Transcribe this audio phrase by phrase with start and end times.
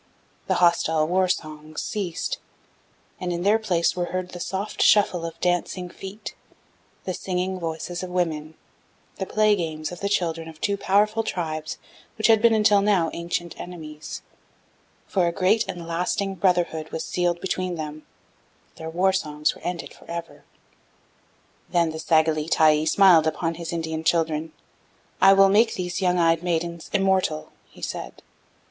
[0.47, 2.39] The hostile war songs ceased,
[3.19, 6.33] and in their place were heard the soft shuffle of dancing feet,
[7.03, 8.55] the singing voices of women,
[9.17, 11.77] the play games of the children of two powerful tribes
[12.17, 14.23] which had been until now ancient enemies,
[15.05, 18.01] for a great and lasting brotherhood was sealed between them
[18.77, 20.45] their war songs were ended forever.
[21.69, 24.51] "Then the Sagalie Tyee smiled on His Indian children:
[25.21, 28.23] 'I will make these young eyed maidens immortal,' He said.